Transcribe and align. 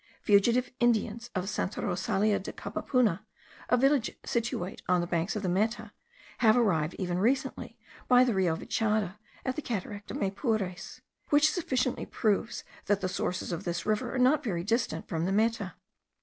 Fugitive 0.23 0.71
Indians 0.79 1.29
of 1.35 1.47
Santa 1.47 1.79
Rosalia 1.79 2.39
de 2.39 2.51
Cabapuna, 2.51 3.19
a 3.69 3.77
village 3.77 4.09
situate 4.25 4.81
on 4.89 4.99
the 4.99 5.05
banks 5.05 5.35
of 5.35 5.43
the 5.43 5.47
Meta, 5.47 5.91
have 6.39 6.57
arrived 6.57 6.95
even 6.97 7.19
recently, 7.19 7.77
by 8.07 8.23
the 8.23 8.33
Rio 8.33 8.55
Vichada, 8.55 9.17
at 9.45 9.55
the 9.55 9.61
cataract 9.61 10.09
of 10.09 10.17
Maypures; 10.17 11.01
which 11.29 11.51
sufficiently 11.51 12.07
proves 12.07 12.63
that 12.87 13.01
the 13.01 13.07
sources 13.07 13.51
of 13.51 13.63
this 13.63 13.85
river 13.85 14.15
are 14.15 14.17
not 14.17 14.43
very 14.43 14.63
distant 14.63 15.07
from 15.07 15.25
the 15.25 15.31
Meta. 15.31 15.75